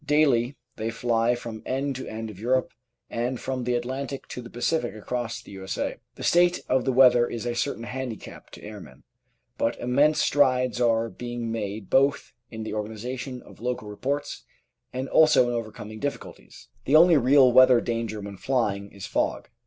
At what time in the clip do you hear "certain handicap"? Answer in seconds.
7.53-8.49